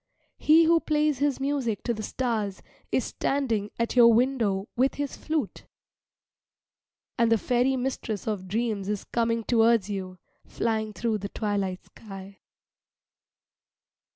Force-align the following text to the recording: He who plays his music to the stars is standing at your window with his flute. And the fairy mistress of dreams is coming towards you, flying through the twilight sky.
He 0.39 0.63
who 0.63 0.79
plays 0.79 1.19
his 1.19 1.39
music 1.39 1.83
to 1.83 1.93
the 1.93 2.01
stars 2.01 2.63
is 2.91 3.03
standing 3.03 3.69
at 3.77 3.95
your 3.95 4.11
window 4.11 4.67
with 4.75 4.95
his 4.95 5.15
flute. 5.15 5.67
And 7.19 7.31
the 7.31 7.37
fairy 7.37 7.77
mistress 7.77 8.25
of 8.25 8.47
dreams 8.47 8.89
is 8.89 9.03
coming 9.03 9.43
towards 9.43 9.91
you, 9.91 10.17
flying 10.43 10.91
through 10.93 11.19
the 11.19 11.29
twilight 11.29 11.83
sky. 11.85 12.39